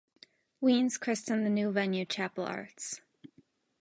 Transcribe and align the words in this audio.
Wiens 0.63 0.97
christened 0.99 1.45
the 1.45 1.49
new 1.51 1.71
venue 1.71 2.05
Chapel 2.05 2.45
Arts. 2.45 3.01